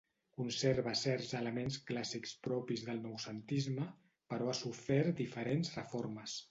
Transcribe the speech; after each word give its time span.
Conserva 0.37 0.93
certs 1.01 1.33
elements 1.39 1.77
clàssics 1.91 2.33
propis 2.47 2.85
del 2.89 3.05
noucentisme, 3.05 3.87
però 4.33 4.51
ha 4.55 4.59
sofert 4.65 5.19
diferents 5.25 5.77
reformes. 5.81 6.39